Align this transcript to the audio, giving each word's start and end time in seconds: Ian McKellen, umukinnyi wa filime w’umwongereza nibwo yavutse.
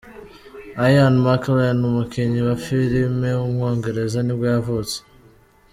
Ian 0.91 1.15
McKellen, 1.25 1.79
umukinnyi 1.89 2.39
wa 2.47 2.55
filime 2.65 3.29
w’umwongereza 3.39 4.19
nibwo 4.21 4.45
yavutse. 4.55 4.97